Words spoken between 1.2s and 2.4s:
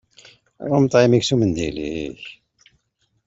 s umendil-ik!